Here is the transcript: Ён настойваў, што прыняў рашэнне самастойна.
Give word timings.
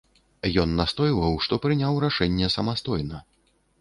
Ён 0.61 0.69
настойваў, 0.79 1.37
што 1.47 1.59
прыняў 1.65 1.99
рашэнне 2.07 2.47
самастойна. 2.57 3.25